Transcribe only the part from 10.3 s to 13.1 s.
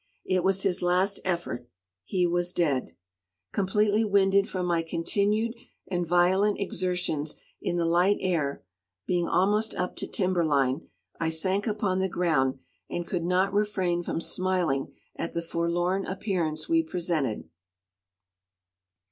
line, I sank upon the ground, and